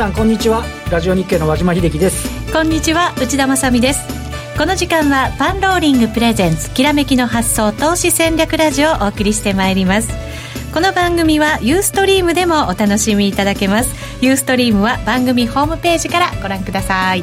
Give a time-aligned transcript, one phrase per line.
[0.00, 0.64] さんこんにちは。
[0.90, 2.26] ラジオ日経の和島秀樹です。
[2.54, 4.00] こんにちは内田まさです。
[4.56, 10.08] この時間はパンローリングプレゼンツきらめきの発想投資戦略ラジオをお送りしてまいります。
[10.72, 13.90] この番組はユーストリームでもお楽しみいただけます。
[14.24, 17.22] ユーストリームは番組ホームページからご覧ください。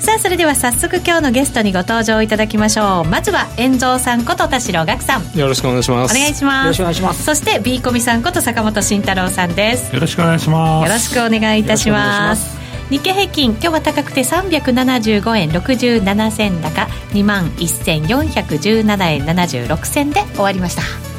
[0.00, 3.04] さあそれでは早速今日のゲストにご登場いただきましょう。
[3.04, 5.38] まずは遠蔵さんこと田代岳さん。
[5.38, 6.16] よろしくお願いします。
[6.16, 6.64] お願いします。
[6.64, 7.22] よろしくお願いします。
[7.24, 9.94] そして B コミさんこと坂本慎太郎さんです。
[9.94, 10.86] よろしくお願いします。
[10.88, 12.60] よろしくお願いいたします。
[12.90, 21.09] 日経平均今日は高くて375円67銭高2万1417円76銭で終わりました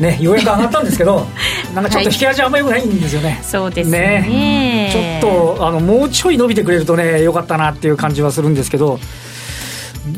[0.00, 1.26] ねようやく上がったんですけど
[1.74, 3.98] なんかちょっと引き味あんまりよくないんですよね、そうですね。
[3.98, 5.20] ね。
[5.20, 8.98] ちょっとあのもうちょい伸びてくれるとねよかったなっていう感じはするんですけど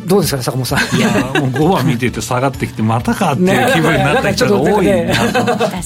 [0.07, 0.97] どうですかね坂本さん。
[0.97, 1.09] いや
[1.41, 5.41] もう5番見てて下がってきてまたかっていう気分になった人が多いなと、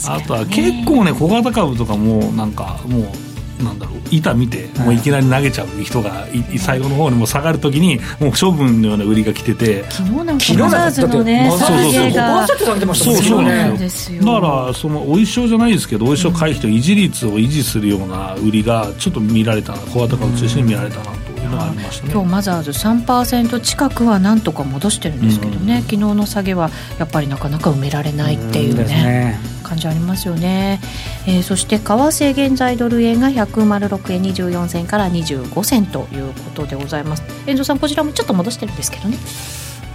[0.12, 3.25] あとは結構ね小型株とかもなんかもう
[3.62, 30.80] なんだろう板見てもういきなり投げちゃう人がい最後の方にも下がるときにもう処分のような売りが来てて昨日なんかマザーズのねそうそうなんですよだからそのお衣装じゃないですけどお衣装回避と維持率を維持するような売りがちょっと見られた小型株中心に見られたなというのがありましたね、今日マザーズ3%近くはなんとか戻してるんですけどね、うん、昨日の下げはやっぱりなかなか埋められないっていうね,、感じありますよね、
[31.26, 37.22] えー、そして為替現在ドル円が106円24銭から25銭ということでございます。
[37.46, 39.18] 遠藤さんこちらもちょっと戻してるんですけどね。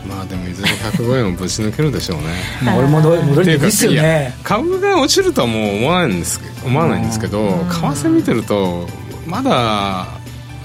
[0.08, 2.24] まあでもいずれ105円をぶち抜けるでしょうね。
[2.64, 4.36] まあ俺も戻りですよね。
[4.44, 8.88] 株が落ちるとはもう思わないんです思わないんですけど為替見てると
[9.26, 10.08] まだ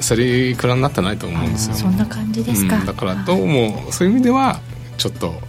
[0.00, 1.74] 競りくらになってないと思うんですよ。
[1.74, 4.60] そんな感じですか、うん、だからどうもそういう意味では
[4.96, 5.40] ちょっと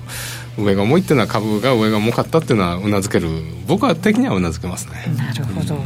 [0.58, 3.30] 上が重いっていうのは株が上が重かったっていうのはうなずける。
[3.68, 5.14] 僕は的にはうなずけますね。
[5.16, 5.82] なるほど、うん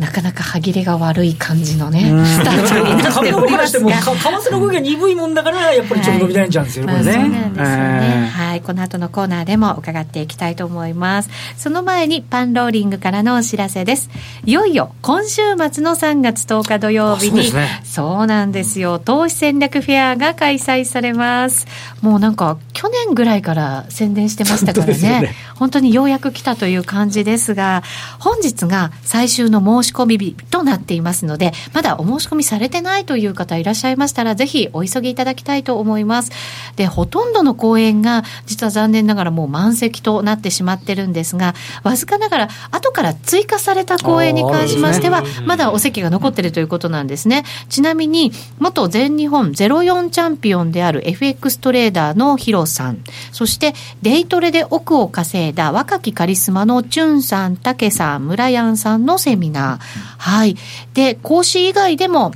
[0.00, 3.90] なかなか歯切れが悪い感じのね、スタートになっておりますが。
[4.00, 7.22] 為替の動きが鈍いもんだから、やっぱりちょっと伸び悩んじゃうんですよね、はい、これね。
[7.22, 8.32] そうなんですよね。
[8.34, 8.60] はい。
[8.62, 11.28] この後のコーナーでも伺っていきたいと思います。
[11.58, 14.08] その前にパンローリングからのお知らせです。
[14.46, 17.52] いよいよ今週末の3月10日土曜日に、
[17.84, 21.66] そう,、なんですよ、投資戦略フェアが開催されます。
[22.00, 27.82] もうなんか、去年ぐらいから宣伝してましたからね、ね本当にようやく来たという感じですが、
[28.18, 36.32] 本日が最終の申し込み日となっていますので、まだお申し込みされてないという方いらっしゃいましたら、ぜひお急ぎいただきたいと思います。
[36.76, 47.44] で、ほとんどの公演が、実は残念ながらもう満席となってしまってるんですが、わずかながら、後から追加された公演に関しましては、まだお席が残ってるということなんですね。
[47.68, 59.78] ちなみに、元全日本04チャンピオンである FX トレーダーのヒロさん、そしてデイトレで億を稼いだ若きカリスマのチュンさん、タケさん、ムラヤンさんのセミナー、
[60.18, 60.56] はい。
[60.94, 62.32] で、講師以外でも、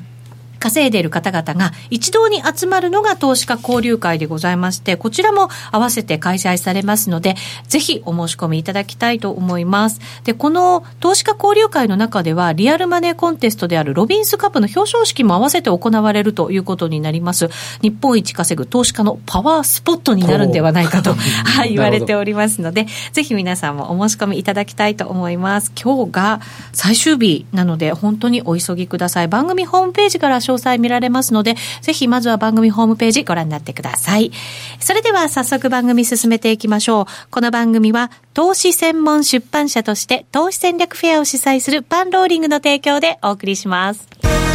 [0.64, 7.34] 稼いでいる方々が一堂に集まるのが投資家交流会でございまして、こちらも合わせて開催されますので、
[7.68, 10.00] ぜひお申し込みいただきたいと思います。
[10.24, 17.50] で、この投資家交流会の中では、リアルマネーコンテストであるロビンスカップの表彰式も合わせて行われるということになります。
[17.82, 21.12] 日本一稼ぐ投資家のパワースポットになるんではないかと、
[21.44, 25.72] はい、言われておりますので、ぜひ皆さんもお申し込みいただきたいと思います。
[25.78, 26.40] 今日が
[26.72, 29.28] 最終日なので、本当にお急ぎください。
[29.28, 34.32] 番組ホームページから詳詳細見られますので、ぜひまずは番組ホームページご覧になってください。
[34.78, 37.06] それでは早速番組進めていきましょう。
[37.30, 44.53] この番組は投資専門出版社として投資戦略フェアを主催するパンローリングの提供でお送りします。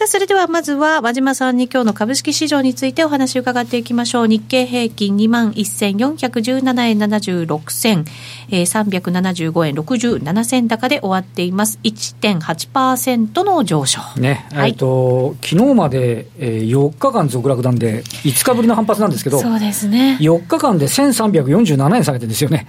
[0.00, 4.28] さあ、それではまずは和島さんに今日の株式市場についてお話を伺っていきましょう。
[4.28, 8.06] 日経平均2万1417円76銭、
[8.48, 9.10] えー、
[9.42, 11.78] 375円67銭高で終わっています。
[11.84, 14.00] 1.8%の上昇。
[14.16, 20.16] ね、はい、えっと、昨日まで、えー、4日間続落なんで、5日ぶりの反発なんですけど、そうですね。
[20.18, 22.66] 4日間で1347円下げてるんですよね。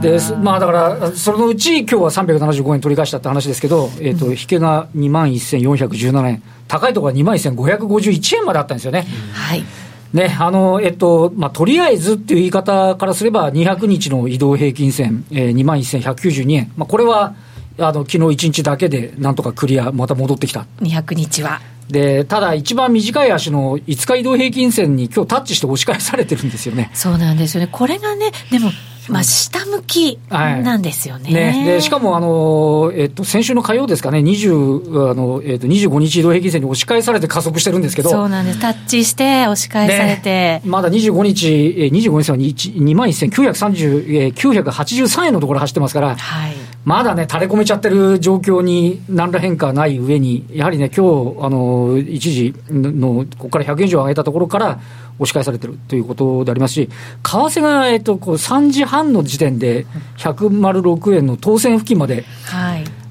[0.00, 6.51] で、まあだから、そのうち今日は375円取り返したって話ですけど、えっ、ー、と、引けが2万1417円。
[6.68, 9.06] 高いところは2万1551円まであったんですよね。
[9.32, 9.64] はい。
[10.12, 16.72] ね、あの、えっと、まあ、とりあえずっていう言い方からすれば、200日の移動平均線、えー、2万1192円。
[16.76, 17.34] まあ、これは、
[17.78, 20.66] あの、昨日1日だけでなんとかクリア、また戻ってきた。
[20.80, 21.60] 200日は。
[21.88, 26.90] で、ただ一番短い足の5日移動平均線に今日タッチして押し返されてるんですよね。
[26.94, 27.68] そうなんですよね。
[27.70, 28.70] これがね、でも、
[29.12, 31.24] まあ、下向きなんですよね。
[31.24, 31.64] はい、ね。
[31.74, 46.52] でしかもあの、えっと、先週の火曜ですかね、20あのえっと、25日移動平均線に押し返されて加速してるんですけど、そうなんです、タッチして押し返されて、ね、まだ25日、25日は2万1983円のところ走ってますから、はい、
[46.84, 54.80] まだね、垂れ込めちゃってる状況に何ら変化ない上に、やはりね、今日あの一時の、ここから100円以上上げたところから
[55.18, 56.90] 押し返されてるということでありますし、為
[57.22, 59.86] 替が、えっと、こう3時半の時点で、
[60.18, 62.24] 106円の当選付近まで。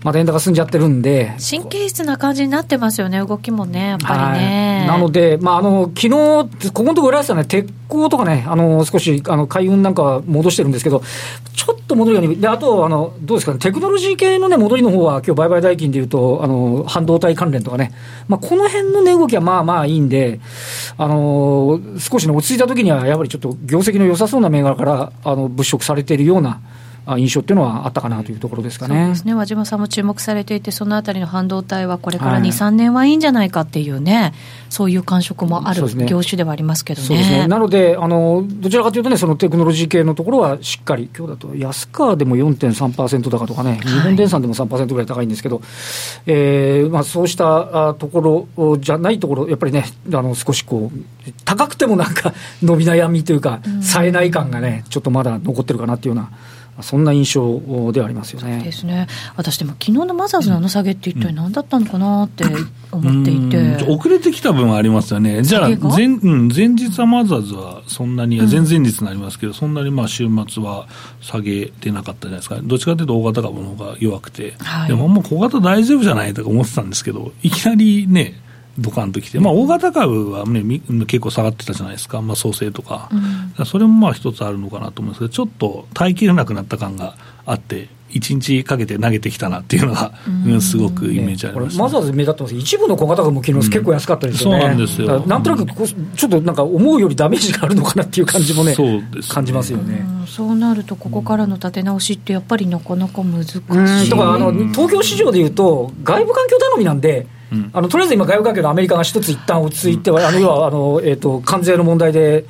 [0.03, 4.80] はいまだ円高進んじゃってるんで、神経質な感じになってますよね、動きもね、やっぱりね。
[4.80, 11.03] はい、なので、まあ、あの昨日ここのところ、浦安さんね、鉄鋼とかね、あの少しあの海運なんかは戻してるんですけど、
[11.56, 17.92] ちょっと戻るように、であとあの、どうですかね、テクノロジー系の、ね、戻りの方は、今日売買代金でいうとあの、半導体関連とかね、
[18.27, 20.39] まあ、この辺の値動きはまあまあいいんで、
[20.98, 26.59] あの少し、ね、落ち着いた時には、やはりちょっと業績の良さそうな銘柄からあの物色されているような。
[27.18, 28.95] 印象っていうのはあったかなというところですかね。
[28.95, 34.33] そうですね和島さんも注目されていて、そのあたりの半導体はこれから2、はい、3年はいいんじゃないかっていうね、
[34.69, 37.07] そういう感触もある業種ではありますけどね。
[37.07, 45.65] そうですねなのであの、どちらかというとね、そのテクノロジー系のところはしっかり、今日だと安川でも4.3%高とかね、日本電産でも3%ぐらい高いんですけど、はい、
[46.27, 56.31] えー、まあ、そうしたところじゃないところ、やっぱりね、あの少しこう、高くてもなんか伸び悩みというか、冴えない感がね、ちょっとまだ残ってるかなっていうような。
[56.83, 58.61] そんな印象ではありますよね。
[58.63, 59.07] ですね。
[59.35, 62.45] 私でも昨日のマザーズのあの下げって一体何だったのかなって
[62.91, 63.85] 思っていて。
[63.91, 65.43] 遅れてきた分はありますよね。
[65.43, 70.87] じゃあ前、うん、前日はマザーズはそんなに、前々日になりますけど、そんなにまあ週末は
[71.21, 72.59] 下げてなかったじゃないですか。
[72.61, 74.53] どっちかというと大型株の方が弱くて。
[74.59, 78.41] はい、でももう小型大丈夫じゃないとか思ってたんですけど、いきなりね、
[78.81, 83.09] ドカンときて、まあ、大型株は、ね、結構下がってたじゃないですか、まあ、創生とか、
[83.57, 90.11] うん、それもまあ一つあるのかなと思うんですけど、ちょっと耐えきれなくなった感があって、1日かけて投げてきたなっていうのが、
[90.45, 92.55] うん、すごくイメージあります、ね、まずは目立ってます。
[92.55, 95.19] 一部の小型株も昨日結構安かったですよね、そうなんですよ。
[95.25, 104.09] なんとなくちょっとなんか思うよりダメージがあるのかなっていう感じもね、そうです、ね、感じますよね、そうなると、ここからの立て直しって、やっぱりなかなか難しい。
[104.09, 107.27] だからあの東京市場でいうと、外部環境頼みなんで、
[107.74, 112.45] あのとりあえず今、外部関係のアメリカが一つ一旦落ち着いて、うん、あるいはあの、えーと、関税の問題で、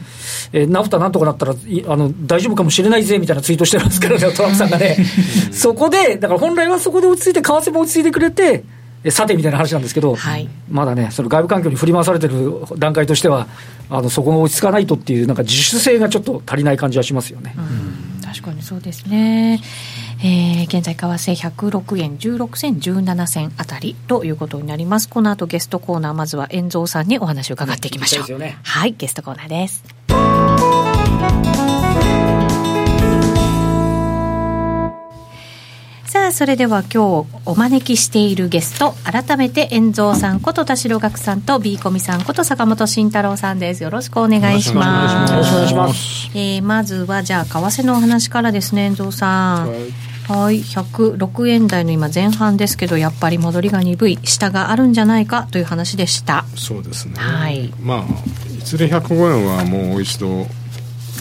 [0.54, 4.98] えー、ナフタなんとかなったらあの大丈夫かもしれないぜみたいなツイートしてますからね、 トランプさんがね、
[5.52, 8.64] そこで、だから本来はそこで落ち着いて、為替も落ち着いてくれて、
[9.10, 13.48] さてみたいな話なんですけど、はい、まだね、その外部環境に振り回されてる段階としては、
[13.90, 17.56] あのそこが落ち着かないとっていう、なんか自主性がちょっと足りない感じはしますよね。
[18.32, 19.60] 確かにそうですね。
[20.24, 25.10] えー、現在為替106円16銭17銭あたりということになります。
[25.10, 29.84] この後ゲストコーナーまずは遠蔵さんにお話を伺っていきましょう、ね、はいゲストコーナーです
[36.32, 43.84] あそれでは今日お招きしているゲスト改めて遠蔵さんこと田代岳さんと B コミさんこと坂本慎太郎さんです。
[43.84, 45.34] よろしくお願いします。
[45.34, 46.32] よろしくお願いします。
[46.34, 49.80] えー、まずはじゃあ為替のお話からですね遠蔵さん、はい。
[50.30, 50.62] はい。
[50.62, 56.46] 106円台の今前半ですけどやっぱり戻りが鈍い下があるんじゃないかという話でした。
[56.56, 60.48] そうですね、はい、まあいずれ105円はもう一度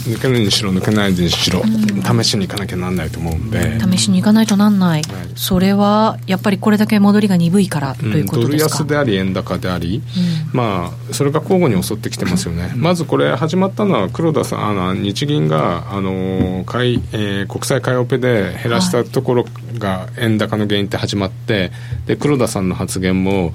[0.09, 3.79] 抜けるにしろ抜けないにしろ、うん、試しに行かなきゃなんないと思うんで。
[3.81, 19.45] 試しに行かないとなんない、はい、それはやっぱりこれだけ戻りが鈍いからということですか、うん、ドル安であり円高であり、うん、まあそれが交互に襲ってきてますよね、まずこれ始まったのは黒田さんあの日銀があの買い、えー、国債買いオペで減らしたところ
[19.79, 21.71] が円高の原因って始まって
[22.07, 23.53] で黒田さんの発言も、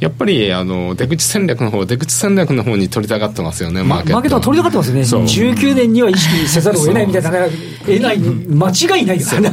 [0.00, 4.12] やっぱりあの出口戦略の方出口戦略の方に取りたがってますよね、マーケット。
[4.14, 9.50] マーケットは取りたがってますよね、19年には意識せざるを得ないみたいな、得ない、間違いないですよね。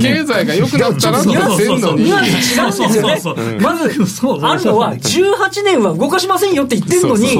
[0.00, 2.08] 経済が良くなったらとかせんのに。
[2.08, 2.58] 違うんです
[3.28, 3.58] よね。
[3.60, 3.84] まず、
[4.42, 7.34] あるのは、18年は動かしませんよって言ってるのに、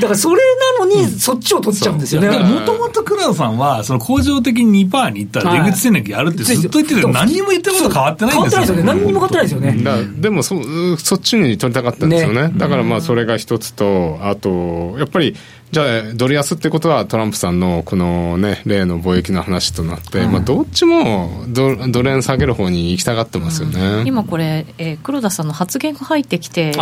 [0.00, 0.42] だからそれ
[0.78, 2.28] なのに、そっちを取っちゃうんですよね。
[2.28, 8.82] もともと黒田さんは、その恒常的に2%にいったら出口戦略やるってずっと言ってて、何にも言ってること変わってないんですよね。
[8.82, 9.76] 何にも変わってないですよね。
[10.18, 10.56] でもそ、
[10.98, 15.34] そっちに取りたかったんですよね、ね、だからまあそれが一つと、あと、やっぱり
[15.70, 26.72] じゃあ、ドル安ってことは、トランプさんのこのね、例の貿易の話となって、うん、まあ、どっちもドドル円下げる方に行きたがってますよね、うん、今これ、えー、黒田さんの発言が入ってきてい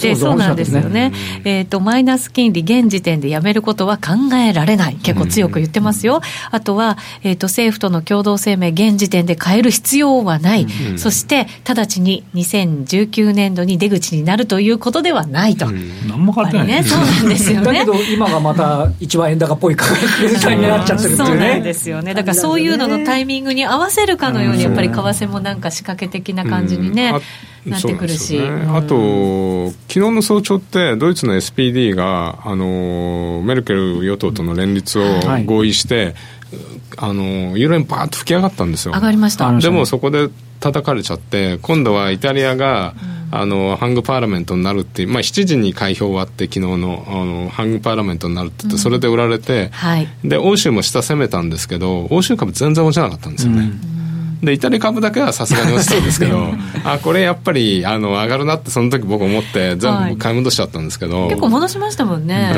[0.00, 6.20] て、そうなんですよね、うん、えーと、マイナス金利、現時点でやめることは考えられない、結構強く言ってますよ、
[6.50, 10.66] あとは、えーと、政府との共同声明、現時点で変える必要はない、
[10.96, 15.66] そして直ちに2019年度に出口になるということではないと。
[16.08, 17.66] 何も変わってない、ね、そうなんですよね。
[17.70, 19.98] だけど今がまた一番円高っぽい価格
[20.54, 21.26] になっちゃってるっていうね。
[21.26, 22.14] そうなんですよね。
[22.14, 27.14] だからそういうののタイミングに合わせるかのように、やっぱり為替もなんか仕掛け的な感じにね。
[27.66, 35.04] なってくるし、ねうん、あと、昨日の早朝って、ドイツの SPD があのメルケル与党との連立を
[35.44, 36.14] 合意して、はい
[36.96, 38.92] あのユーロ円バーッと吹き上がったんですよ。
[38.94, 39.56] 上がりました。
[39.58, 54.00] でもそこで叩かれちゃって今度はイタリアが、うん、あのハングパーラメントになるってまあ、7時に開票終わって昨日のあのハングパーラメントになるって言って、それで売られて、はい、で欧州も下攻めたんですけど欧州株全然落ちなかったんですよね、うん
[54.42, 56.48] でイタリア株だけはさすがに落ちたんですけど
[56.84, 62.52] あこれやっぱりあの上がるなってその時僕思って全部買い戻しちゃったんですけど、はい、結構戻しましたもんね、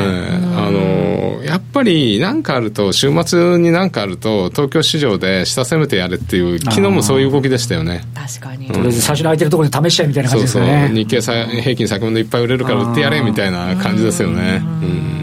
[0.55, 8.03] あのやっぱり何かあると週末に何かあると東京市場で下攻めてやれっていう昨日もそういう動きでしたよね。
[8.15, 10.65] 確かに、とりあえず最初に空いてるところで試しちゃいみたいな感じですね。
[10.65, 10.95] そうそう。
[10.95, 14.61] 日経平均先物いっぱい売れるから売ってやれみたいな感じですよね。
[14.81, 15.13] うん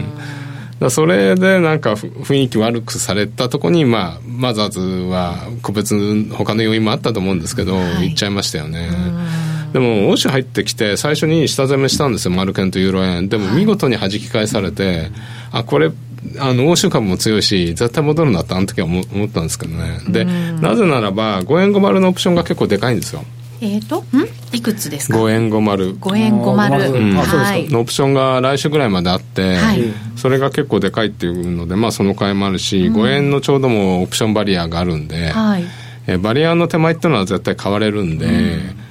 [0.89, 5.95] それでなんか雰囲気悪くされたとこに、まあ、マザーズは個別
[6.31, 8.89] 他の要因もあったと思うんですけど、はい、行っちゃいましたよね。
[9.73, 13.29] でも欧州入ってきて最初に下攻めしたんですよマルケンとユーロ円。
[13.29, 15.11] でも見事に弾き返されて、はい、
[15.51, 15.91] あこれ
[16.39, 19.99] あの欧州株も強いし絶対戻るなってあの時は思ったんですけどね。
[20.09, 23.23] でなぜならば5円5丸のオプションが結構でかいんですよ
[23.61, 24.27] えっ、ー、と、ん？
[24.53, 25.99] いくつですか ?5 円50。
[25.99, 26.93] 5円50。
[26.93, 27.69] うん、はい。
[27.69, 29.83] のオプションが来週ぐらいまであって、はい、
[30.15, 35.63] それが結構でかいっていうので、まあその買いもあるし、うん、5円のちょうどもオプションバリアがあるんで、はい、
[36.07, 38.81] えバリアの手前っていうのは絶対買われるんで、うん。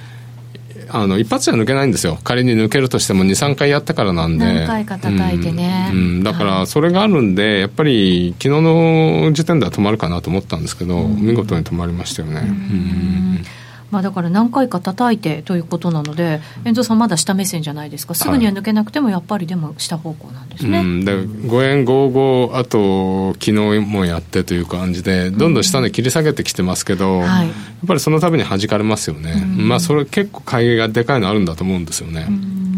[0.93, 2.17] あの一発じゃ抜けないんですよ。
[2.23, 4.45] 仮に抜けるとしても23回やったからなんで。
[4.45, 12.41] 何回か叩いてね、うん、うん、だからそれがあるんでやっぱり昨日の時点では止まるかなと思ったんですけど、うん、見事に止まりましたよね。
[12.41, 13.60] うん
[13.91, 27.55] まあ、だから何回か叩いてということなので、遠藤さん、まだ下目線じゃないですか、すぐには抜けなくても、やっぱりでも下方向なんですね、うん、で5円55、あと昨日もやってという感じで、どんどん下値切り下げてきてますけど、うんはい、やっ
[27.87, 32.27] ぱりその度に弾かれますよね、うん、まあ、それ結構、買いがでかいのあるんだと思うんですよね。
[32.29, 32.70] うん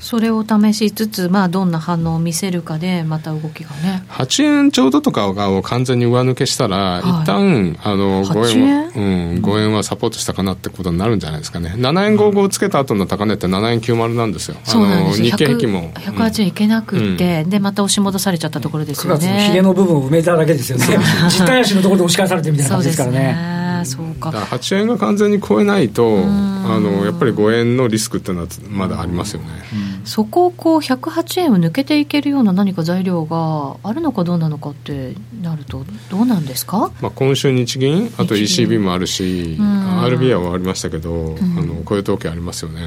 [0.00, 4.04] それを試しつつ、まあ、どんな反応を見せるかで、また動きがね。
[4.08, 11.74] 8円ちょうどとかを完全に上抜けしたら、はい、一旦あの5円は、うん、5円はサポートしたかなってことになるんじゃないですかね。
[11.76, 14.56] 7円55をつけた後の高値って7円90なんですよ。
[14.64, 15.90] そうなんです日経平均も。
[15.92, 19.18] 108円いけなくって、うん、で、また押し戻されちゃったところですよね。
[19.18, 20.86] 9月のヒゲの部分を埋めただけですよね。
[21.28, 23.60] 実体足のところで押し返されてみたいな感じですからね。
[23.84, 29.62] そうかか8円が完全に超えないとあのやっぱり5円のリスクっていうのはまだありますよね、
[30.04, 42.82] そこをこう108円を抜けていけるような何か材料があるのかどうなのかってなるとどうなんですか、まあ、今週日銀あと ECB もあるし RBI はありましたけど、あの雇用統計ありますよね、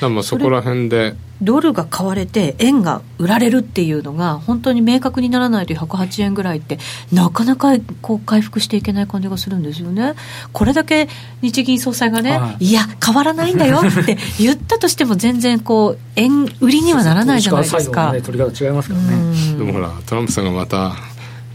[0.00, 1.14] まあそこら辺で。
[1.40, 6.78] ドルが買われて円が売られるっていうのが本当に明確にならないと108円ぐらいって
[7.12, 10.14] なかなかこう回復していけない感じがするんですよね。
[10.52, 11.08] これだけ
[11.42, 19.58] 日銀総裁がね、はい、いや変わらないんだよって言ったとしても全然こう円売りにはならないじゃないですか、ね、取り方違いますからね。
[19.58, 20.96] でもほらトランプさんがまた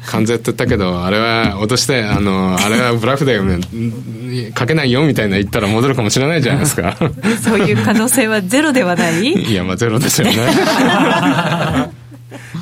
[0.05, 3.59] 関税って言ったけど、あれは脅して、あの、あれはブラフだよね、
[4.53, 6.97] かけないよみたいな言ったら戻るかもしれないじゃないですか。
[7.41, 9.23] そういう可能性はゼロではない？
[9.31, 10.35] いや、まあゼロですよね。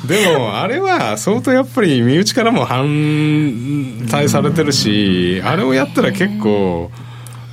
[0.06, 6.90] でも、あれは相当やっぱり身内からも反対されてるし、あれをやったら結構、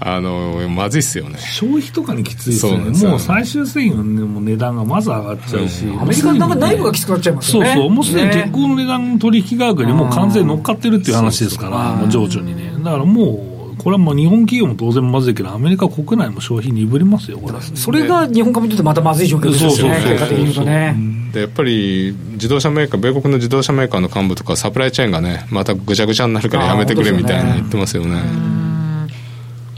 [0.02, 1.38] あのまずいっすよね。
[1.40, 2.98] 消費とかにきついですよね。
[3.10, 7.74] もう最終製品の値段がまず上がっちゃうし、うん、アメリカなんか内部がきつくなっちゃいますよね。
[7.74, 7.90] そうそう。
[7.90, 12.72] もうすでに鉄鋼の値段取引価格にもう完全に乗っかってるっていう話ですから、もう情緒にね。
[12.84, 20.66] だからもうこれはもう日本企業も当然まずいけど、アメリカ国内も消費鈍りますよ、これそれが日本株にとってまたまずい状況ですよね、そうそうそうそう。
[20.66, 20.96] ね。
[21.34, 28.59] でやっぱり自動車メーカー、米国の自動車メーカーの幹部とか、サプライチェーンがね、またぐちゃぐちゃになるからやめてくれみたいな言ってますよね。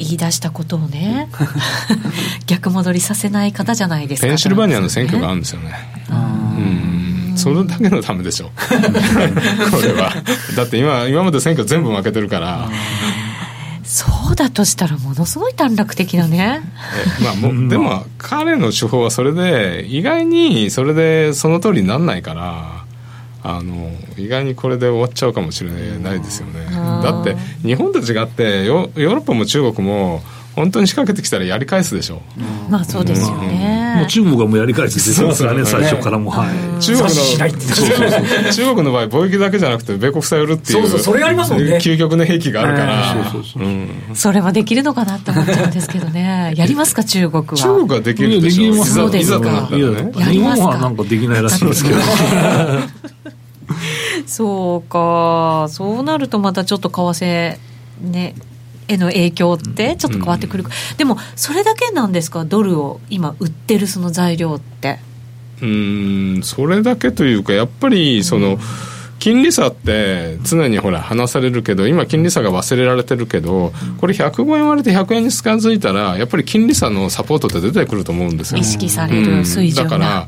[0.02, 1.30] 言い出したことをね。
[2.48, 4.28] 逆戻りさせない方じゃないですか。
[4.28, 5.74] ペンシルバニアの選挙があるんですよね。
[6.10, 7.34] うん。
[7.38, 8.50] それだけのためでしょ
[9.72, 10.14] これは。
[10.56, 12.70] だって今今まで選挙全部負けてるから。
[13.84, 16.62] そうだとしたらものすごい短絡的なね。
[17.22, 22.81] まあもでも彼の手法はそれで意外にそれでその通りにならないから
[23.44, 26.66] あの意外にこれで終わっちゃうかもしれないですよね。
[27.04, 30.22] だって日本と違ってヨーロッパも中国も
[30.56, 32.22] 本当に仕掛けてきたらやり返すでしょ。
[32.68, 35.66] う、まあそうですよね、もう中国はもうやり返すってますからね。
[35.66, 36.82] 最初からもはい。
[36.82, 37.10] 中国の
[38.52, 41.78] 中国の場合貿易だけじゃなくて米国債売るっていうそうそうそれありますもんね。
[41.78, 43.16] 究極の兵器があるから。
[44.14, 46.54] それはできるのかなって思っちゃうんですけどね。
[46.58, 47.56] やりますか中国は。
[47.56, 51.98] 中国はできるでしょそうですか日本はなんかできないらしいですけど
[54.28, 55.68] そうか。
[55.70, 57.58] そうなるとまたちょっと為替
[58.02, 58.36] ね
[58.88, 62.46] への影響ってちょっと変わってくる、うん、でもそれだけなんですか？
[62.46, 65.00] ドルを今売ってるその材料って。
[65.62, 68.60] うんそれだけというかやっぱりその、うん
[69.22, 80.28] 金利差って常にほら話されるけど今金利差が忘れられてるけどこれ105円割れて100円に近づいたらやっぱり金利差のサポートって出てくると思うんですよ、意識される水準が、うん、だか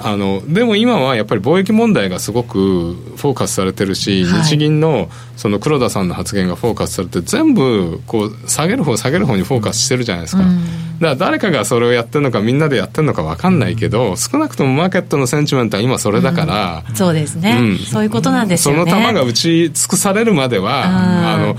[0.00, 10.66] あのでも今はやっぱり貿易問題がすごくフォーカスされてるし、はい、日銀のその黒田さんの発言がフォーカスされて全部こう下げる方下げる方にフォーカスしてるじゃないですか、うん、だか
[11.00, 18.90] ら誰かがそれをやってるのかみんなでやってるのか分かんないけど少なくともマーケットのセンチメントは今それだから、うん、そうですね、そういうことなんですよね。
[18.90, 21.56] その球が打ち尽くされるまではあの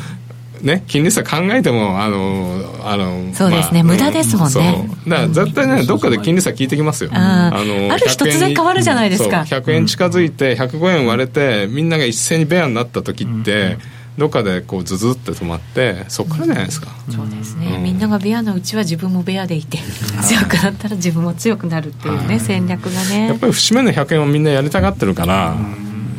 [0.61, 4.89] ね、金利差考えても、あの、あの、そうですね、まあ、無駄ですもんね。
[5.07, 7.09] だから絶対ね、どっかで金利差聞いてきますよ。
[7.13, 9.41] あの、ある日突然変わるじゃないですか。
[9.41, 13.77] 100円近づいて、105円割れて、みんなが一斉にベアになった時って、
[14.17, 19.65] どっかでこうズズって止まってそこからじゃないですか、そうですね、みんながベアのうちは自分もベアでい。
[19.65, 19.77] て
[20.21, 23.27] 強くなったら自分も強くなるっていうね、戦略がね。
[23.27, 25.55] やっぱり節目の100円をみんなやりたがってるから、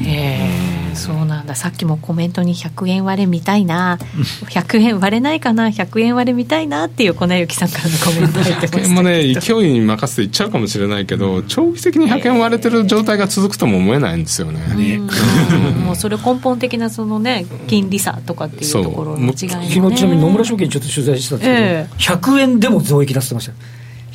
[0.02, 0.55] へえ
[0.96, 1.54] そうなんだ。
[1.54, 3.98] さっきもコメントに100円割れ見たいな。
[4.50, 5.68] 100円割れないかな。
[5.68, 14.98] 100円割れ見たいなっていう粉雪さんからのコメント入ってましたね勢いに任せていっちゃうかもしれないけど長期的に100円割れてる状態が続くとも思えないんですよね、ね、
[15.84, 19.34] もうそれ根本的なそのね金利差とかっていうところの違い、ね、
[19.72, 23.52] 昨日ちなみに野村証券ちょっと取材してたんですけど、えー、100円でも増益出してました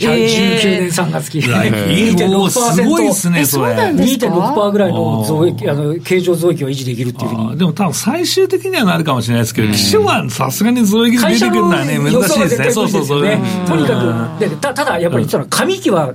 [0.10, 3.74] 19年3月期、2.6% すごいですね、それ。
[3.74, 7.58] 2.6%ぐらいの増益、あの、経常増益を維持できるっていうふうに。
[7.58, 12.72] でも多分最終的にはなるかもしれないですけど、基礎はさすがに増益で出てくるのはね、難しいですね。
[12.72, 13.22] そうそうそう。
[13.67, 16.13] とにかく、でたただやっぱり、上期は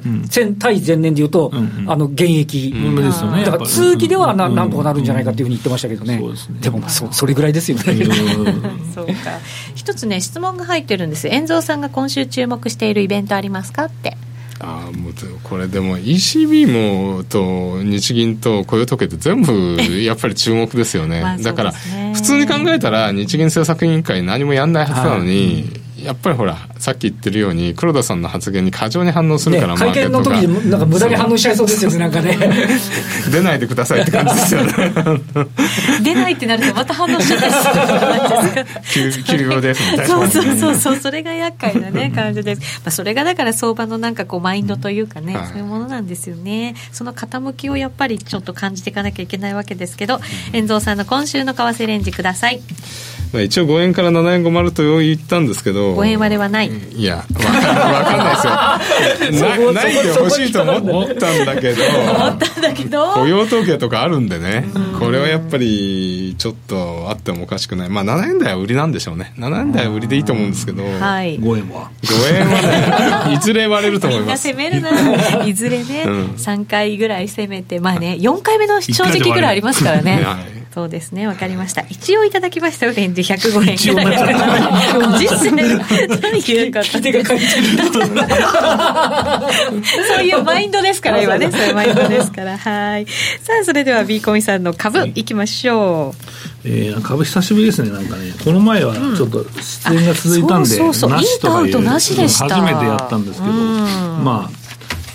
[0.59, 1.52] 対前年でいうと、
[1.87, 2.75] あの、現役。
[3.07, 3.45] ですよね。
[3.45, 6.21] だから通期ではなんとかなるんじゃないかっていうふうに言ってましたけどね。
[6.61, 7.85] でもまあ、それぐらいですよね。
[8.95, 9.12] そうか。
[9.75, 11.28] 一つね、質問が入ってるんです。
[11.28, 13.85] 遠蔵さんが今週注目しているイベントありますか？
[13.85, 14.16] って。
[14.59, 21.22] あもうこれでも ECB もと日銀と雇用統計って全部やっぱり注目ですよね。
[21.37, 25.70] ね、だから普通に考えたら日銀政策委員会何もやんないはずなのに、
[26.07, 32.37] やっぱりほらさっき言ってるように黒田さんの発言に過剰に反応するから、ね、会見の時になんか無駄に反応しちゃいそうですよねなんかね
[33.31, 34.73] 出ないでくださいって感じですよね。
[36.03, 37.53] 出ないってなるとまた反応しちゃったり
[38.85, 40.14] する 急病ですみたいな。
[40.14, 40.97] そうそうそうそう。
[40.97, 46.75] それが厄介なね感じです、まあ、それがだから相場のなんかこうマインドというかね、そういうものなんですよね。
[46.92, 50.21] その傾きをやっぱりちょっと感じていかなきゃいけないわけですけど
[50.53, 52.61] 遠藤さんの今週の為替レンジください
[53.33, 55.95] まあ、一応5円から7円50と言ったんですけど。
[55.97, 56.69] 5円割れはない。
[56.69, 58.81] いや分かんない
[59.23, 59.43] ですよ。
[59.73, 61.83] なないでほしいと思ったんだけど。
[62.17, 63.12] 思ったんだけど。
[63.15, 64.65] 雇用統計とかあるんでね。
[64.99, 67.89] これはやっぱりちょっとあってもおかしくない。
[67.89, 69.33] まあ7円台は売りなんでしょうね。
[69.39, 74.49] 7円台は売りでいいと思うんですけど、はい、5円は？5円はね いずれ割れると思います。
[74.49, 75.45] みんな攻めるな。
[75.45, 77.81] いずれね、うん、3回ぐらい攻めて。
[77.81, 81.87] まあね4回目の正直ぐらいありますからね、はいそうですね、わかりました。
[81.89, 83.77] 一応いただきましたよ、レンジ105円。
[83.77, 83.95] 一応
[85.19, 85.57] 実践、
[86.21, 87.51] 何言うか手が書いてる。
[90.07, 92.59] そういうマインドですから、今ね、そういうマインドですから。
[92.59, 93.07] はい。
[93.07, 96.69] さあ、それではビーコミさんの株、いきましょう。
[96.69, 99.47] えー、株久しぶりですね、なんかね、この前はちょっと
[99.89, 102.55] 出演が続いたんで、そうそうそう、インタウトなしでした。
[102.55, 104.65] 初めてやったんですけど、まあ、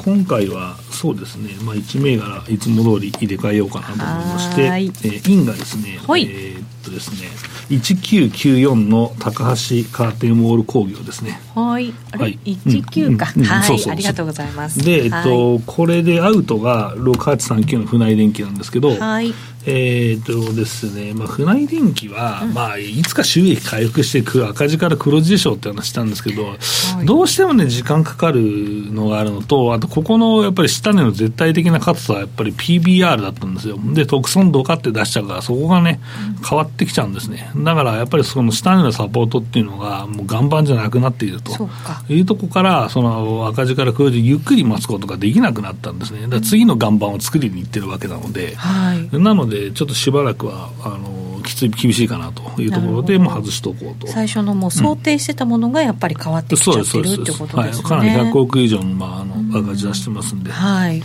[0.04, 7.28] 今回はそうですね、まあ、1銘柄いつも通り入れ替えようかなと思いまして、えー、インがですね、はい、えー、っとですね
[7.70, 11.40] 1994の高橋カーテンウォール工業ですね。
[11.56, 11.94] はい。
[12.12, 13.64] はい、19か、うんうん、はい。
[13.64, 14.84] そうそうありがとうございます。
[14.84, 19.34] で、えっと、これでアウトが6839の船井電機なんですけど、はい
[19.66, 26.56] えーとですねまあ、船井電機は、うん、まあ、いつか収益回復していく赤字から黒字でしょうって話したんですけど、は
[27.04, 28.42] い、どうしてもね、時間かかる
[28.92, 33.78] のがあるのと、あとここのやっぱり下値の絶対的な勝つはやっぱり PBR だったんですよ。
[33.94, 36.00] で、特損度かって出しちゃうから、そこがね、
[36.48, 37.52] 変わってきちゃうんですね。
[37.58, 41.52] だからやっぱりその下値のサポートっていうのが、もう岩盤じゃなくなっていると
[42.10, 46.28] いうとこから、その赤字から黒字、ゆっくり待つことができなくなったんですね。
[46.28, 54.08] だ次の岩盤を作りにいってるわけなので、はい、なので、で、ちょっとしばらくは、あの、きつい、厳しいかなというところで、もう外しとこうと。
[54.08, 57.84] 最初のもう想定してたものがやっぱり変わってきちゃってるってことですね。
[57.84, 60.52] かなり100億以上の、まあ、あの、赤字出してますんで。
[60.52, 61.04] はい。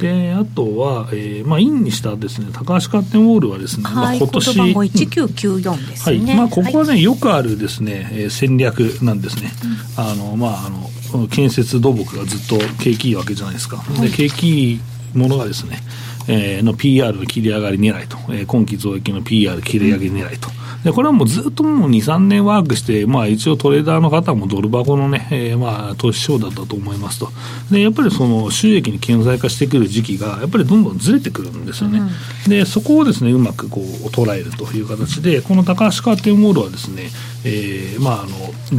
[0.00, 6.36] であとは、えーまあ、インにしたですね高橋カーテンウォールはですね、はい、まあ、今年今も1994ですね、はい。
[6.36, 9.50] まあ、ここはね、はい、よくあるですね、えー、戦略なんですね、
[9.98, 14.80] うん、あのまああの建設土木がずっと景気いいわけじゃないですか、はい、で景気いい
[15.14, 15.80] ものがですね
[16.28, 20.48] えー、の PR の切り上がり狙いと、えー、今期増益の PR 切り上げ狙いと。
[20.84, 27.28] でこれはもうずっともう2、3年ワークして、まあ、一応トレーダーの方もドル箱のね、えー、まあ投資商だったと思いますと、
[27.70, 37.10] でやっぱりその収益に顕在化してくる時期が、やっぱりどんどんずれてくるんですよね、うん、でそこをですねうまくこう捉えるという形で、この高橋カーテンウォールはですね、
[37.44, 38.30] えーまあ、あの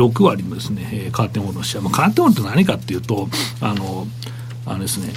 [0.09, 3.29] 6割のですねカーテンウォールのシェア、まあ、カーテンウォールって何かっていうと、
[3.61, 4.07] あの
[4.65, 5.13] あのですね、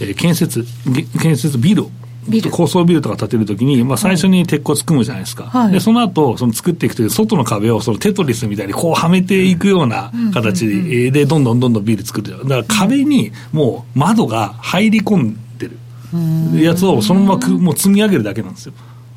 [0.00, 0.64] えー、建設、
[1.20, 1.84] 建設ビル。
[2.28, 2.50] ビル。
[2.50, 10.66] 高層ビルとか建てるときに、まあ、最初に鉄骨組むじゃないですか、はい、でその後その作っていくという外の壁をそのテトリスみたいにこうはめていくような形
[11.12, 15.78] でどんどんどんどんビル作ってだから壁にもう窓が入り込んでる。
[16.54, 18.72] やつをそのままもう積み上げるだけなんですよ。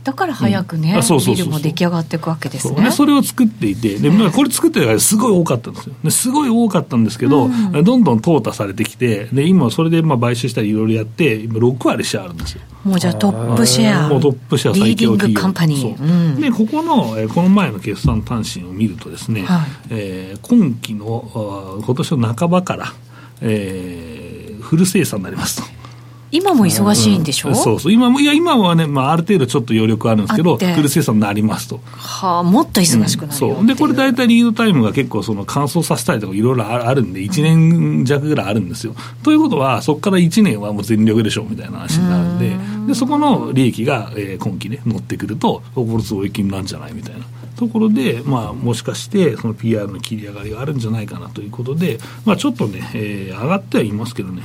[0.07, 2.91] だから早くね、うん、ビルも出来上がっていくわけですね。
[2.91, 6.11] それを作っていて、でこれ作ってるからすごい多かったんですよ。
[6.11, 12.61] すごい多かったんですけど、うん、どんどん淘汰されてきて、で今それでまあ買収したりいろいろやって、今6割シェアあるんですよ。
[12.85, 14.07] もうじゃあトップシェア。
[14.07, 15.41] もうトップシェア最強企業。
[15.41, 16.01] カンパニー。
[16.01, 22.93] うん、で、ここの、えこの前の決算単身を見るとですね、はい、えー、今期の、今年の半ばから、
[23.41, 25.76] えー、フル生産になりますと。
[26.31, 27.91] 今も忙しいんでしょ、うん、そうそう。
[27.91, 31.79] 今もいや今はね、まあ、ある程度ちょっと余力あるんですけどフル生産になりますと。
[31.85, 33.33] はあもっと忙しくなる、う。
[33.33, 33.65] ん、そう。
[33.65, 47.25] でこれ大体リードタイムが結構その乾燥させたりとかいろいろあるんで1年弱ぐらいあるんですよ、うん、ということはそこから1年はもう全力でしょみたいな話になるんででそこの利益が、えー、今期ね乗ってくるとこれすごい金なんじゃないみたいな。
[47.57, 54.43] ところで、まあ、もしかしてその PR の切り上がりがあるんじゃないかなということで、まあ、ちょっとね、えー、上がってはいますけどね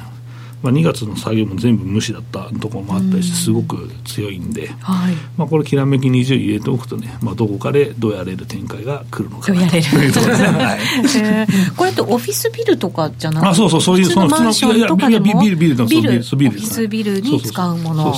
[0.62, 10.78] まあ、2月の作業も全部無視だったところもあったりして、すごく強いんで、はい、まあ、これ、きらめき20入れておくとね、まあ、どこかでどうやれる展開が来るのかどうやれる、 はい。
[11.16, 18.14] えー、これってオフィスビルとかじゃなくて、あそうそう、そういう、そのマンションとかでもビル、ビル、ビル、ビル、オフィスビルに使うもの。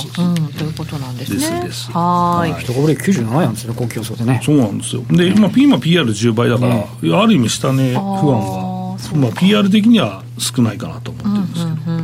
[0.58, 1.38] ということなんですね。
[1.38, 1.90] ですです。
[1.92, 2.62] はい。
[2.62, 4.40] 一株で97円なんですね、公共層でね。
[4.44, 5.02] そうなんですよ。
[5.10, 8.74] で、まあ、今 PR10 倍だから、ね、ある意味下値不安が。
[9.12, 12.03] まあ、PR 的には少ないかなと思ってるんですけど、うんうんうん。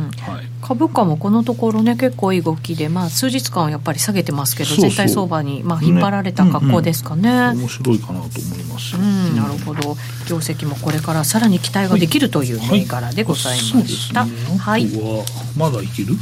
[0.71, 7.29] 株価もこのところね結構いい動きで、まあ、数日間はやっぱり下げてますけど全体相場に、まあ、引っ張られた格好ですかね、ね。
[7.29, 9.97] うんうん、面白いかなと思います、うん、なるほど。
[10.29, 15.25] 業績もこれからさらに期待ができるという銘柄でございました、はい、はい、は
[15.57, 16.15] まだいける？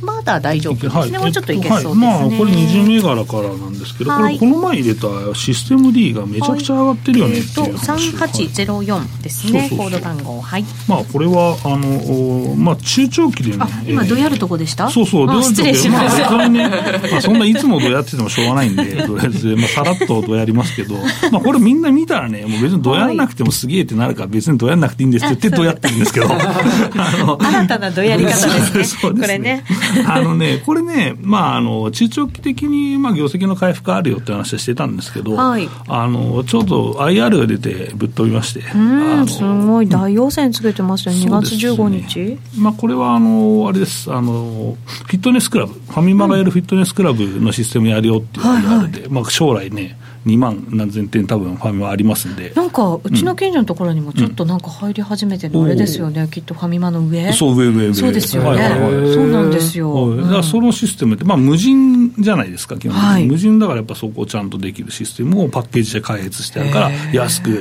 [0.00, 0.74] まだ大丈夫？
[0.74, 10.40] ですね、はい、ちょっといけそうですね、はい、まあこれ20銘柄からなんですけど、はい、これこの前入れたシステム D がめちゃくちゃ上がってるよねっていう話、はい、3804ですね、コード番号。
[10.40, 10.64] はい。
[10.88, 14.88] まあこれはあのまあ中長期でね今どうやるとこでした？
[14.90, 20.94] そうそうどう失礼します、まあ、ね、まあ、そんないつもどうやっててもしょうがないんでとりあえず、まあ、さらっとどうやりますけど。
[21.30, 26.28] まあこれみんな見たらねもう別にどうやらなくてもすげえってなるから別にどうやらなくていいんですって言ってどうやってるんですけど。
[26.28, 28.30] 新たなどうやり方
[28.72, 29.12] ですね。
[29.12, 29.64] これね
[30.14, 39.88] あのねこれね、まあ、あの中長期的に、まあ、業績の回復あるよって話はしてたんですけど、はい、あのちょうど IR が出てぶっ飛びまして、うんすごい。
[39.88, 44.12] 大陽線つけてますよ、2月15日、ね、まあ、これはあのあれです。
[44.12, 52.52] あの、フィットネスクラブ、ファミマがやるフィットネスクラブのシステムやるよっていう IR で、はいはい、まあ、将来ね、2万何千点多分ファミマありますんで。
[52.54, 57.32] なんかうちの近所のところにもちょっとなんか入り始めてるのあれですよね、うん、きっとファミマの上？
[57.32, 57.94] そう上上上。
[57.94, 58.68] そうですよね、
[59.14, 67.56] そうなんですよ、はい、だからそのシステムってまあ無人じゃないですか基本的に、はい、無人だからやっぱそこをちゃんとできるシステムをパッケージで開発してあるから安くも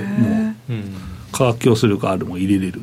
[0.69, 0.83] う、うん
[1.29, 2.81] 価格競争力あるも入れれる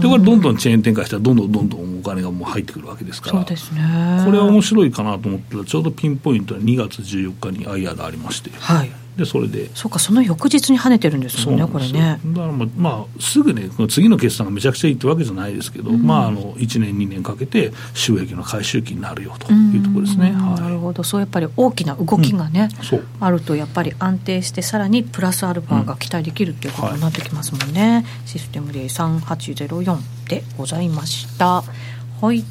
[0.00, 3.40] でこれどんどんチェーン展開したらどんどんどんどんお金がもう入ってくるわけですから。
[3.40, 4.22] そうですね。
[4.24, 9.70] これは面白いかなと思ったらちょうどピンポイントで2月14日に IR がありまして、はい、でそれで。
[9.74, 12.20] そうかその翌日に跳ねてるんですもんねこれね。
[12.24, 21.02] だからまあ、まあ、すぐね次の決算がめちゃくちゃいいってわけじゃないですけど、うん、まああの1年2年かけて収益の回収期になるよというところですね、はい、なるほど。
[21.02, 27.94] そうやっぱり大きな動きがね、うん、あるとやっぱり安定してさらにプラスアルファが期待できるっていうことになってきますもんね、うん。
[27.94, 31.62] はい、システムで3804でございました。
[32.20, 32.44] はい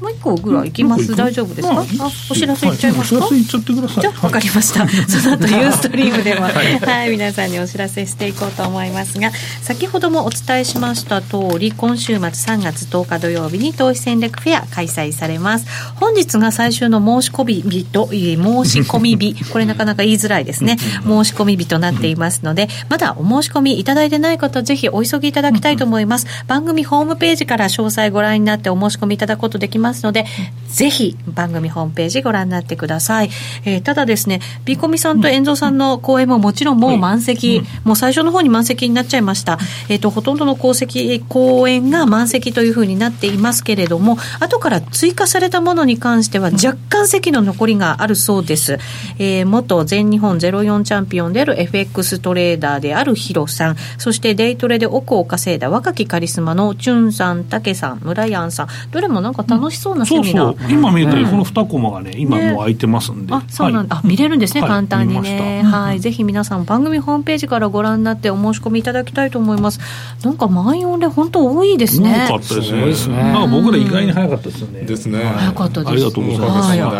[0.00, 1.86] もう一個ぐらいいきます、大丈夫ですか、まあ、あ
[2.30, 4.02] お知らせいっちゃいますか、はい、お知らせいっちゃってください。
[4.02, 9.30] じゃわかりました、 その後ユーストリームでは、はい、 はい、皆さんにお知らせしていこうと思いますが
[9.62, 15.66] 先ほどもお伝えしました通り今週末3月10日土曜日に投資戦略フェア開催されます。
[15.96, 18.20] 本日が最終の申し込み日と申
[18.64, 19.34] し込み日。
[19.52, 20.76] これなかなか言いづらいですね。
[20.78, 26.26] 申し込み日となっていますのでまだお申し込みいただいてない方ぜひお急ぎいただきたいと思います。
[26.46, 30.26] 番組ホームページから詳細ご覧になってお申し込みいただくことできますますので、
[30.68, 33.30] ぜひ番組ホームページご覧になってください。
[33.64, 39.58] えー、ただですね、ビーコミさんと遠藤さんの講演ももちろんもう満席、もう最初の方に満席になっちゃいました。
[39.88, 48.78] えっ、ー、と、ほとんどの功績、講演が満席というふうになっていますけれども、後から追加されたものに関しては若干席の残りがあるそうです。
[49.18, 60.46] えー、元全日本04チャンピオンである FX トレーダーであるヒロさん、そしてデイトレで億を稼いだ若きカリスマのチュンさん、タケさん、村ヤンさん、どれもなんか楽しそうなセミナー。
[60.46, 63.34] そうそう今見えてるこの2コマがね、今もう空いてますんで。
[63.34, 63.96] あ、そうなんだ。
[63.96, 65.62] あ、見れるんですね、簡単にね。
[65.64, 66.00] はい。
[66.00, 69.80] ぜひ皆さん番組ホームページからご覧になってお申し込みいただきたいと思います。
[70.22, 72.26] なんか満員御礼本当多いですね。
[72.28, 72.84] 多かったですね。
[72.86, 73.16] ですね。
[73.16, 74.80] なんか僕ら意外に早かったですよね。
[74.82, 75.18] ですね。
[75.18, 75.92] 早かったです。
[75.92, 76.70] ありがとうございます。
[76.70, 76.90] ありが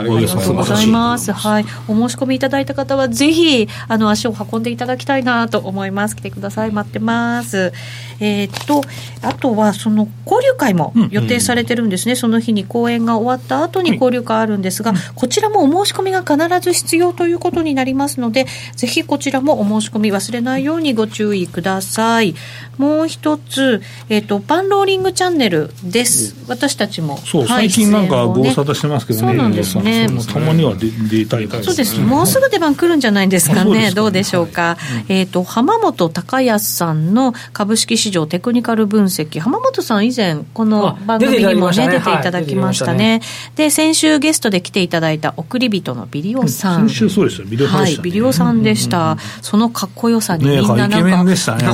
[0.42, 1.32] とうございます。
[1.32, 1.64] はい。
[1.88, 6.16] お申し込みいただいた方はぜひあの足を運んでいただきたいなと思います。
[6.16, 6.70] 来てください。
[6.70, 7.72] 待ってます。
[8.20, 8.82] えっと
[9.22, 12.16] あとはその交流会も予定されてるんですね。
[12.16, 22.34] その日に講演が終わった後に交流会あるんですが、こちらもお申し込みが必ず必要ということになりますので、ぜひこちらもお申し込み忘れないようにご注意ください。
[22.78, 26.36] もう一つ、えっ、ー、と、パンローリングチャンネルです。
[26.46, 27.16] 私たちも。
[27.18, 29.26] そう、はい、最近なんかご無沙汰してますけどね。
[29.28, 30.08] そうなんですね。
[30.32, 31.98] たまには出出たいそうです。
[32.00, 33.92] もうすぐ出番来るんじゃないですかね。
[33.92, 34.76] どうでしょうか。
[35.08, 39.40] えっ、ー、と、浜本隆康さんの株式市場テクニカル分析。
[39.40, 43.20] 浜本さん以前、この番組にもね、出ていただきましたね。
[43.54, 46.88] で、先週ゲストで来ていただいた送り人のビリオさん。
[46.88, 49.16] 先週そうですよ、ビリオさんはい、ビリオさんでした。
[49.42, 51.24] そのかっこよさにみんななんか。
[51.24, 51.64] でしたね。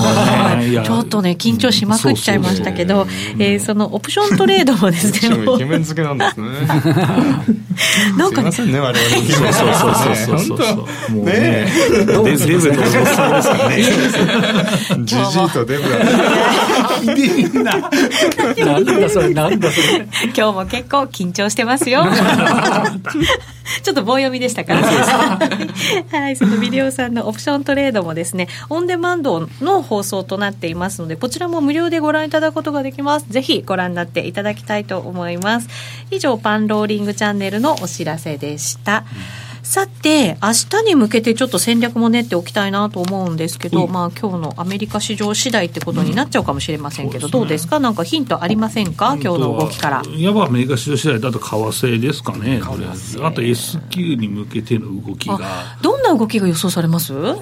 [0.85, 3.07] ちょっとね、緊張しまくっちゃいましたけど、
[3.39, 5.37] えそのオプショントレードもですね。
[5.55, 6.49] イケメン付けなんですね。
[8.17, 11.13] なんか、ね、すみませんね、我々そうそうそうそうそう。
[11.13, 13.83] もうね、デブとおっさんですからね。
[15.05, 15.97] ジジイとデブだ。
[18.65, 20.07] なんだそれ、なんだそれ。
[20.27, 22.05] 今日も結構緊張してますよ。
[23.83, 24.83] ちょっと棒読みでしたから。
[24.83, 33.27] はい、そのビデオさんのオプショントレードもですね、オンデマンドの放送となっていますので、こちらも無料でご覧いただくことができます。
[33.29, 35.69] ぜひご覧になっていただきたいと思います。
[36.11, 39.05] 以上、パンローリングチャンネルのお知らせでした。
[39.47, 40.49] うんさて、明
[40.81, 50.03] 日に向けてちょっと戦略も練っておきたいなと思うんですけど、うん、まあ今日のアメリカ市場次第ってことになっちゃうかもしれませんけど、うん、どうですか、なんかヒントありませんか、今日の動きから。
[50.19, 52.61] やばアメリカ市場次第だと為替ですかね、
[53.23, 55.39] あと S q に向けての動きが。
[55.81, 57.15] どんな動きが予想されます？
[57.15, 57.41] やっ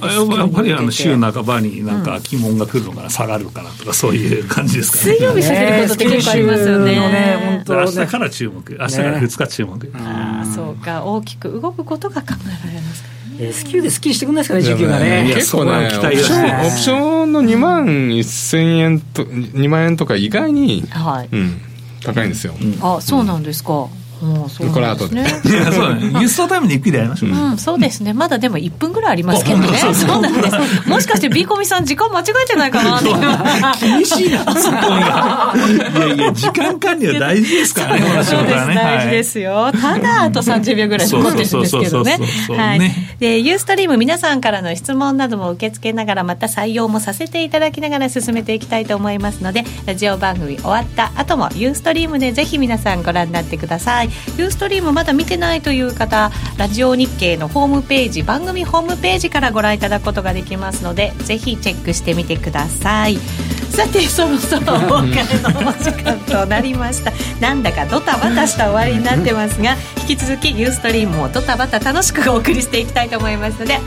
[0.51, 5.17] ぱりあの週半ばになんか疑問が来るのかな、下がるかなとか、そういう感じですかね。
[5.17, 6.95] 水曜日下げることって結構ありますよね。
[6.95, 9.93] ね明日から注目、明日から2日注目。
[9.95, 13.11] ああ、そうか、大きく動くことが考えられますか
[13.41, 15.33] S q ですっきりしてくんないですかね、時給がね。
[15.35, 21.61] 結構ね、オプション、オプションの2万1000円と、2万円とか意外に、はいうん、
[22.05, 22.55] 高いんですよ。
[22.83, 23.89] あ、そうなんですか。
[24.21, 25.17] これ後で。
[25.17, 26.21] いや、そうだね。
[26.21, 27.31] 輸送タイムでゆっくりやりましょう。
[27.31, 28.13] うん、そうですね。
[28.13, 29.69] まだでも1分ぐらいありますけどね。
[29.79, 30.89] そうなんです。
[30.89, 33.09] もしかしてビーコミさん時間間違えてないかなって。
[33.87, 35.55] 厳しいな、そこが。
[35.97, 39.73] いやいや、時間管理は大事ですからね、そうです、大事ですよ。
[39.73, 42.19] ただ、あと30秒ぐらい残ってるんですけどね。
[42.57, 42.81] はい。
[43.19, 54.10] で、ユーストリーム皆さんからの質問なども受け付けながら、また採用もさせていただきながら進めていきたいと思いますので、ラジオ番組終わった後もユーストリームでぜひ皆さんご覧になってください。
[54.37, 63.50] ユーストリームまだ見てないという方ラジオ日経のホームページ番組ホームページからご覧いただくことができますのでぜひチェックしてみてください。
[63.71, 67.13] さてそろそろお別れのお時間となりました。
[67.41, 73.79] なんだかドタバタした終わりになってますが引き続きユーストリームをドタバタ楽しくお送りしていきたいと思いますので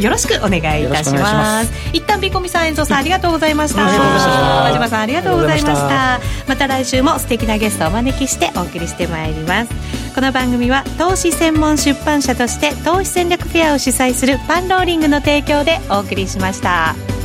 [0.00, 1.72] よろしくお願いいたします。
[1.92, 3.82] 一旦ビコミさん遠藤さんありがとうございました。
[3.84, 6.20] 和島さんありがとうございました。
[6.48, 9.70] また来週も素敵なゲストをお招きしてお送りしてまいります。
[10.14, 17.15] この番組は投資専門出版社として投資戦略フェアを主催するパンローリングの提供でお送りしました。